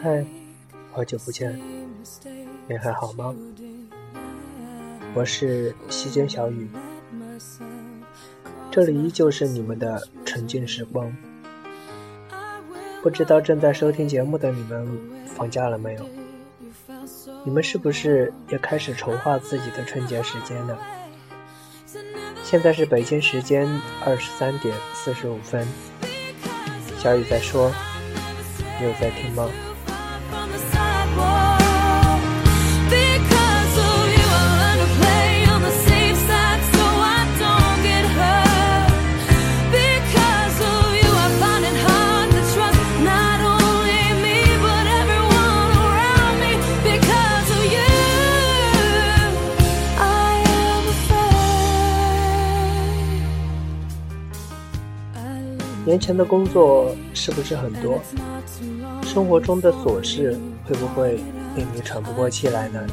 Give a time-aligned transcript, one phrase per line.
[0.00, 0.24] 嗨，
[0.92, 1.60] 好久不见，
[2.68, 3.34] 你还好吗？
[5.12, 6.68] 我是西间小雨，
[8.70, 11.12] 这里依旧是你们的纯净时光。
[13.02, 14.86] 不知道正在收听节目的你们
[15.26, 16.08] 放假了没有？
[17.44, 20.78] 你们是不是也开始筹划自己的春节时间了？
[22.42, 23.68] 现在是北京时间
[24.04, 25.66] 二十三点四十五分，
[26.98, 27.70] 小雨在说，
[28.78, 29.48] 你有在听吗？
[55.88, 57.98] 年前的工作是不是很多？
[59.02, 61.18] 生活中的琐事会不会
[61.56, 62.86] 令你喘不过气来呢？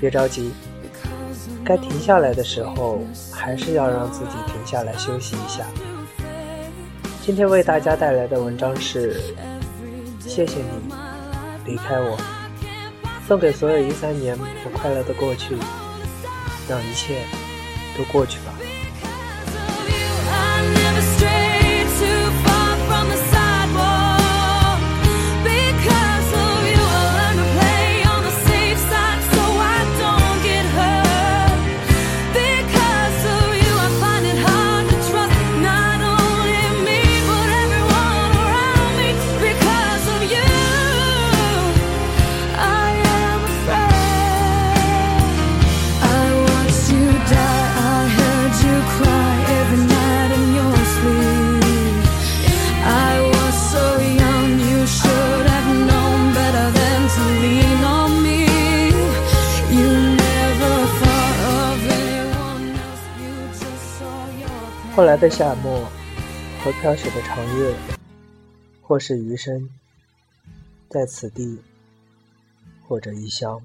[0.00, 0.52] 别着急，
[1.64, 3.00] 该停下来的时候，
[3.32, 5.66] 还是要让自己停下来休息一下。
[7.22, 9.20] 今天为大家带来的文章是：
[10.20, 10.94] 谢谢你
[11.64, 12.16] 离开我，
[13.26, 15.56] 送给所有一三年不快乐的过去，
[16.68, 17.24] 让一切
[17.98, 18.54] 都过去吧。
[65.00, 65.82] 后来的夏末
[66.62, 67.74] 和飘雪的长夜，
[68.82, 69.66] 或是余生，
[70.90, 71.58] 在此地，
[72.86, 73.62] 或者异乡，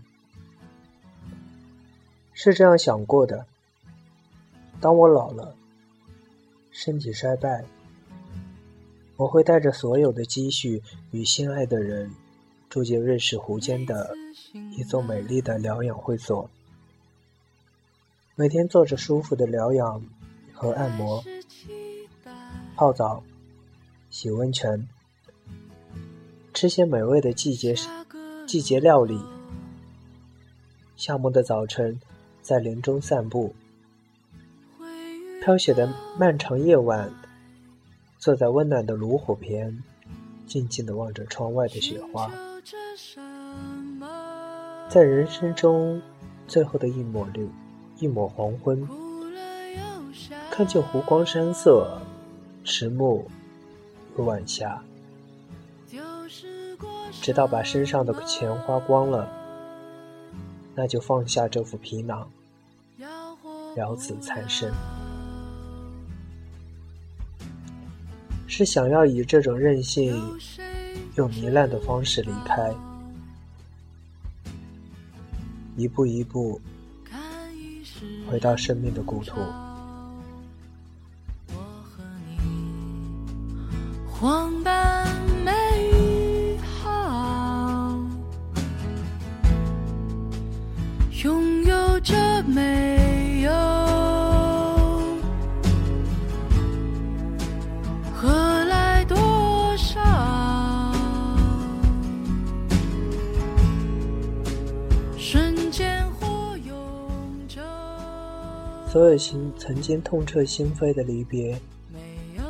[2.32, 3.46] 是这样想过的。
[4.80, 5.58] 当我老了，
[6.72, 7.66] 身体衰败，
[9.18, 10.82] 我会带着所有的积蓄
[11.12, 12.10] 与心爱的人，
[12.70, 14.16] 住进瑞士湖间的
[14.78, 16.50] 一座美丽的疗养会所，
[18.36, 20.02] 每天做着舒服的疗养。
[20.66, 21.24] 和按摩、
[22.76, 23.22] 泡澡、
[24.10, 24.88] 洗温泉，
[26.56, 27.76] 吃些美味的季节
[28.48, 29.22] 季节料理。
[30.96, 32.02] 夏末的早晨，
[32.42, 33.54] 在林中散步；
[35.44, 37.14] 飘雪的漫长夜晚，
[38.18, 39.84] 坐在温暖的炉火边，
[40.48, 42.32] 静静的望着窗外的雪花。
[44.90, 46.02] 在人生中
[46.48, 47.48] 最后的一抹绿，
[48.00, 49.05] 一抹黄昏。
[50.56, 52.00] 看见湖光山色，
[52.64, 53.30] 迟暮
[54.16, 54.82] 晚霞，
[57.22, 59.30] 直到把身上的钱花光了，
[60.74, 62.26] 那就放下这副皮囊，
[63.76, 64.72] 了此残生。
[68.48, 70.16] 是想要以这种任性
[71.16, 72.74] 又糜烂的方式离开，
[75.76, 76.62] 一步一步
[78.32, 79.36] 回到生命的故土。
[92.48, 93.52] 没有，
[98.14, 99.18] 何来多
[99.78, 100.00] 少？
[108.88, 111.60] 所有心曾经痛彻心扉的离别。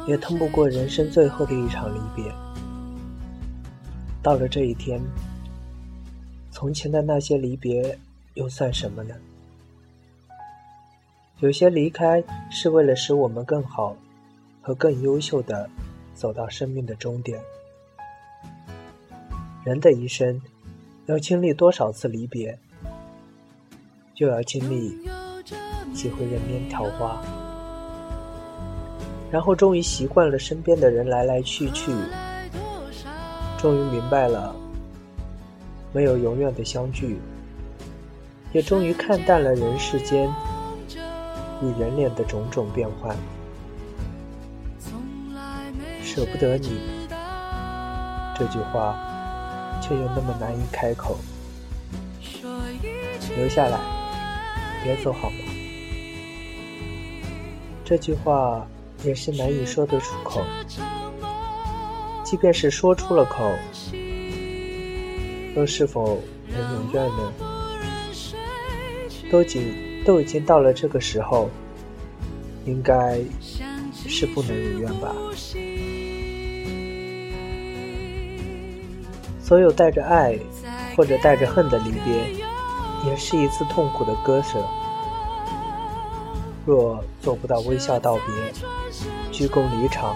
[0.08, 2.32] 也通不过人生最后的一场离别。
[4.22, 5.02] 到了这一天，
[6.52, 7.98] 从前的那些离别
[8.36, 9.16] 又算什么呢？
[11.42, 13.96] 有些离开是为了使我们更好
[14.62, 15.70] 和更优秀的
[16.14, 17.38] 走到生命的终点。
[19.66, 20.42] 人的一生
[21.08, 22.58] 要经历多少次离别，
[24.14, 24.98] 就要经历
[25.94, 27.22] 几回人面桃花。
[29.30, 31.92] 然后终于习惯了身边的人来来去去，
[33.58, 34.56] 终于明白了，
[35.92, 37.20] 没有永远的相聚，
[38.54, 40.32] 也终于看淡了人世间
[41.66, 43.18] 与人脸的种种变幻。
[46.04, 46.80] 舍不得你，
[48.38, 48.96] 这句话
[49.82, 51.18] 却又那么难以开口。
[53.36, 53.80] 留下来，
[54.84, 55.38] 别走好吗？
[57.84, 58.66] 这句话
[59.04, 60.42] 也是难以说得出口。
[62.24, 63.52] 即便是说出了口，
[65.56, 67.34] 又是否能如愿呢？
[69.32, 69.76] 都仅
[70.06, 71.50] 都已经到了这个时候，
[72.66, 73.20] 应该
[74.08, 75.12] 是不能如愿吧。
[79.42, 80.38] 所有带着爱
[80.96, 82.32] 或者带着恨的离别，
[83.06, 84.64] 也是一次痛苦的割舍。
[86.66, 88.54] 若做不到微笑道别，
[89.32, 90.16] 鞠躬离场，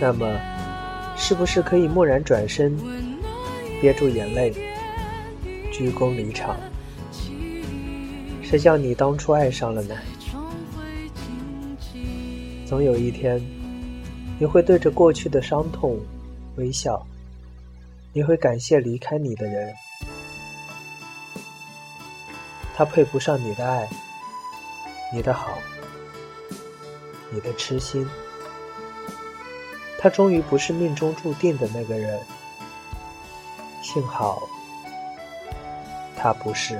[0.00, 0.28] 那么
[1.16, 2.76] 是不是可以蓦然转身，
[3.80, 4.52] 憋住眼泪，
[5.72, 6.56] 鞠躬离场？
[8.50, 9.94] 谁叫你当初爱上了呢？
[12.66, 13.40] 总有一天，
[14.40, 15.96] 你会对着过去的伤痛
[16.56, 17.00] 微笑。
[18.12, 19.72] 你会感谢离开你的人，
[22.74, 23.88] 他配不上你的爱，
[25.14, 25.56] 你的好，
[27.30, 28.04] 你的痴心。
[29.96, 32.18] 他终于不是命中注定的那个人，
[33.80, 34.42] 幸好
[36.16, 36.76] 他不是。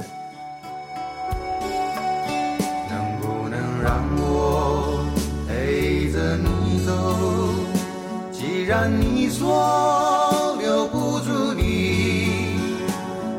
[9.30, 11.62] 说留不住你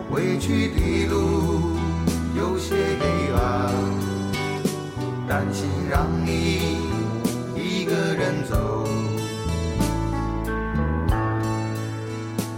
[0.10, 0.40] 说。
[0.42, 1.78] 去的路
[2.36, 3.72] 有些黑暗，
[5.28, 6.80] 担心让你
[7.56, 8.58] 一个人走。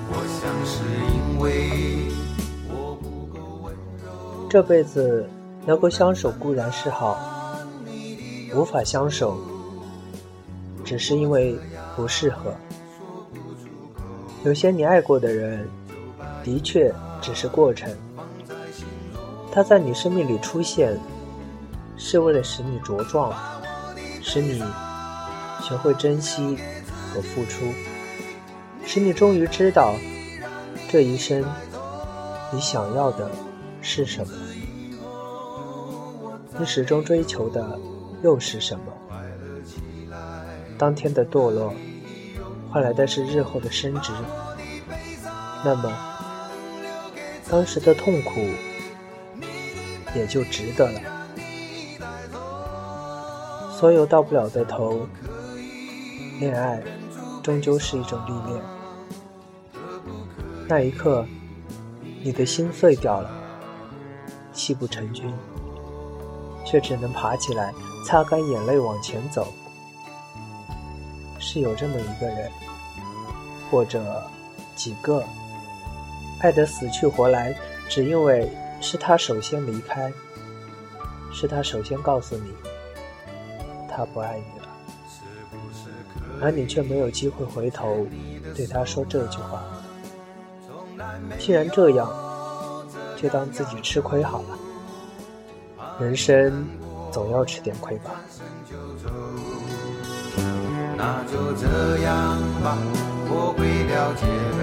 [0.07, 0.79] 我想是
[1.13, 2.07] 因为
[2.69, 4.47] 我不够温柔。
[4.49, 5.27] 这辈子
[5.65, 7.19] 能够相守固然是好，
[8.55, 9.37] 无法相守，
[10.85, 11.59] 只是因为
[11.97, 12.55] 不适合。
[14.43, 15.67] 有些你爱过的人，
[16.43, 16.93] 的确。
[17.21, 17.89] 只是过程，
[19.49, 20.99] 他在你生命里出现，
[21.95, 23.33] 是为了使你茁壮，
[24.21, 24.61] 使你
[25.61, 26.57] 学会珍惜
[27.13, 27.63] 和付出，
[28.83, 29.95] 使你终于知道
[30.89, 31.45] 这一生
[32.51, 33.31] 你想要的
[33.81, 34.33] 是什么，
[36.59, 37.79] 你始终追求的
[38.21, 38.83] 又是什么？
[40.77, 41.73] 当天的堕落
[42.73, 44.11] 换来的是日后的升值，
[45.63, 45.93] 那么。
[47.47, 48.41] 当时的痛苦
[50.15, 50.99] 也就值得了。
[53.77, 55.07] 所有到不了的头，
[56.39, 56.81] 恋爱
[57.43, 58.63] 终究是一种历练。
[60.67, 61.27] 那一刻，
[62.23, 63.29] 你的心碎掉了，
[64.51, 65.31] 泣不成军，
[66.65, 67.71] 却只能爬起来，
[68.03, 69.45] 擦干眼泪往前走。
[71.53, 72.49] 是有这么一个人，
[73.69, 74.23] 或者
[74.75, 75.23] 几个。
[76.39, 77.55] 爱得死去活来，
[77.87, 78.49] 只因为
[78.81, 80.11] 是他首先离开，
[81.31, 82.55] 是他首先告诉你，
[83.87, 84.67] 他不爱你了，
[86.41, 88.07] 而你却没有机会回头
[88.55, 89.63] 对他说这句话。
[91.37, 92.11] 既然这样，
[93.15, 94.57] 就当自己吃亏好了。
[95.99, 96.67] 人生
[97.11, 98.15] 总要吃点亏吧。
[101.05, 101.67] 那就这
[101.97, 102.77] 样吧，
[103.27, 104.23] 我会了解
[104.57, 104.59] 的。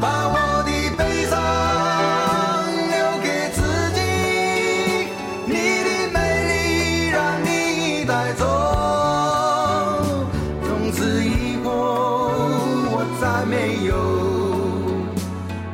[0.00, 1.32] 把我的悲伤
[2.88, 3.60] 留给自
[3.92, 4.00] 己，
[5.44, 5.52] 你
[5.84, 6.16] 的美
[6.48, 6.52] 丽
[7.10, 7.46] 让你
[8.06, 8.42] 带走。
[10.64, 11.68] 从此以后，
[12.88, 13.92] 我再没有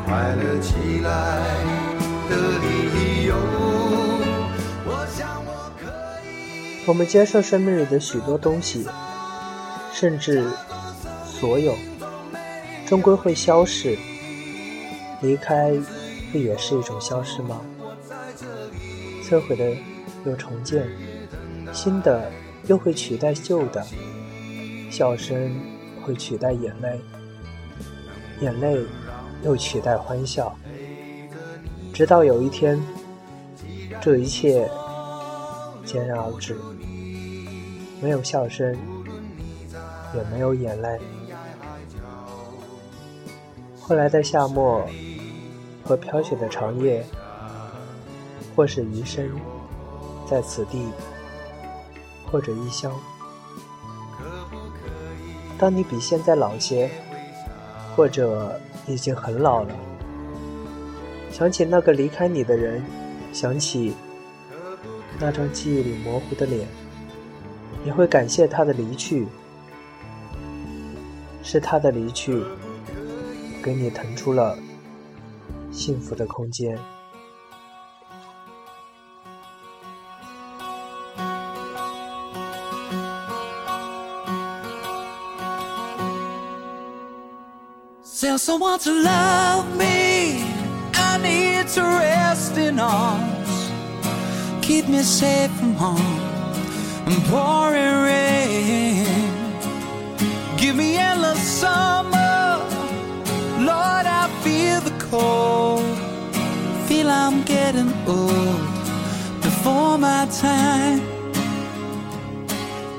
[0.05, 0.69] 快乐起
[1.05, 1.09] 来
[2.29, 3.60] 的理由。
[6.87, 8.87] 我们接受生命里的许多东西，
[9.93, 10.45] 甚至
[11.25, 11.75] 所有，
[12.87, 13.97] 终归会消逝。
[15.21, 15.73] 离开，
[16.33, 17.61] 不也是一种消失吗？
[19.23, 19.77] 摧毁的
[20.25, 20.89] 又重建，
[21.73, 22.33] 新的
[22.67, 23.87] 又会取代旧的，
[24.91, 25.55] 笑声
[26.03, 27.01] 会取代眼泪，
[28.41, 28.81] 眼泪
[29.45, 30.57] 又取代欢笑，
[31.93, 32.83] 直到有一天，
[34.01, 34.69] 这一切
[35.91, 36.57] 戛然而止，
[38.01, 38.77] 没有笑声，
[40.15, 41.01] 也没有眼泪。
[43.81, 44.87] 后来的夏末。
[45.83, 47.05] 和飘雪的长夜，
[48.55, 49.29] 或是余生
[50.29, 50.87] 在此地，
[52.31, 52.93] 或者异乡，
[55.59, 56.89] 当你比现在老些，
[57.97, 59.75] 或者已经很老了，
[61.33, 62.81] 想起那个离开你的人，
[63.33, 63.93] 想起
[65.23, 66.67] 那张记忆里模糊的脸，
[67.85, 69.29] 你会感谢他的离去，
[71.43, 72.43] 是他的离去，
[73.63, 74.57] 给你腾出了
[75.71, 76.79] 幸福的空间。
[88.21, 90.45] Tell someone to love me.
[90.93, 93.40] I need to rest in arms.
[94.71, 96.01] Keep me safe from harm
[97.05, 99.05] and pouring rain.
[100.57, 102.61] Give me endless summer.
[103.59, 105.83] Lord, I feel the cold.
[106.87, 108.61] Feel I'm getting old
[109.43, 111.03] before my time.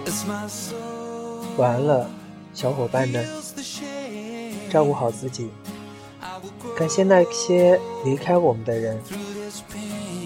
[0.05, 1.45] It's my soul.
[1.55, 2.09] 晚安了，
[2.53, 3.25] 小伙伴们.
[4.69, 5.49] 照顾好自己。
[6.77, 8.99] 感谢那些离开我们的人.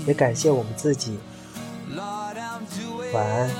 [0.07, 1.19] 也感谢我们自己。
[3.14, 3.50] Lord, I'm doing 晚安，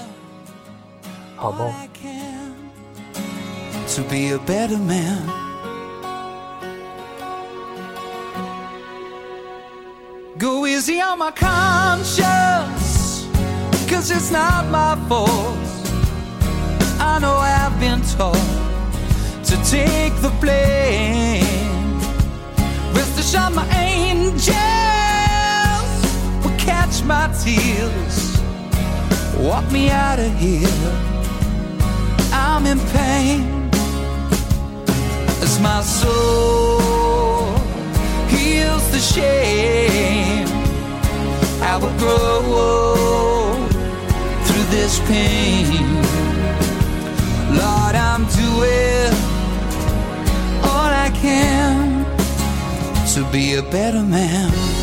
[1.37, 1.73] 好 all 梦。
[1.73, 2.55] I can
[3.95, 5.29] to be a better man.
[10.39, 12.27] Go easy on my conscience,
[13.89, 15.29] cause it's not my fault.
[16.99, 18.39] I know I've been taught
[19.45, 21.45] to take the blame.
[22.95, 24.55] Rest assured, my angels
[26.43, 28.24] will catch my tears,
[29.46, 30.92] walk me out of here.
[32.34, 33.70] I'm in pain
[35.46, 37.56] as my soul
[38.28, 40.48] heals the shame.
[41.62, 43.54] I will grow
[44.46, 45.68] through this pain.
[47.62, 49.14] Lord, I'm doing
[50.70, 52.04] all I can
[53.14, 54.75] to be a better man.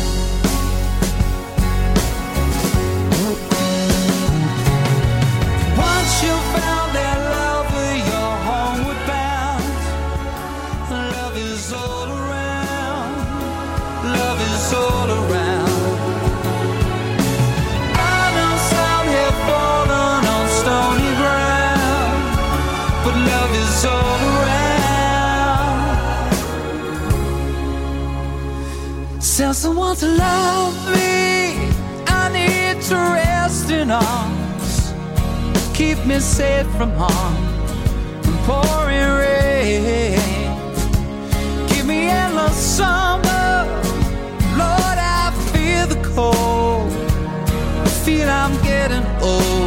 [29.63, 31.55] Someone to love me.
[32.07, 34.93] I need to rest in arms
[35.73, 37.35] keep me safe from harm
[38.27, 40.19] and pouring rain.
[41.69, 43.65] Give me endless summer,
[44.61, 44.97] Lord.
[45.21, 46.91] I feel the cold.
[47.85, 49.62] I feel I'm getting old.